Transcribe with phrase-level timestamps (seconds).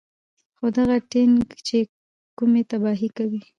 [0.57, 1.77] خو دغه ټېنک چې
[2.37, 3.41] کومې تباهۍ کوي